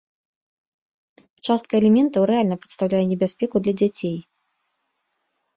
Частка 1.49 1.73
элементаў 1.81 2.21
рэальна 2.31 2.55
прадстаўляе 2.63 3.05
небяспеку 3.13 3.55
для 3.67 3.73
дзяцей. 3.83 4.17